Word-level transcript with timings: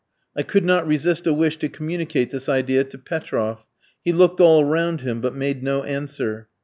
I 0.35 0.41
could 0.41 0.65
not 0.65 0.87
resist 0.87 1.27
a 1.27 1.33
wish 1.33 1.57
to 1.57 1.69
communicate 1.69 2.31
this 2.31 2.49
idea 2.49 2.83
to 2.85 2.97
Petroff. 2.97 3.67
He 4.03 4.11
looked 4.11 4.41
all 4.41 4.65
round 4.65 5.01
him, 5.01 5.21
but 5.21 5.35
made 5.35 5.61
no 5.61 5.83
answer. 5.83 6.47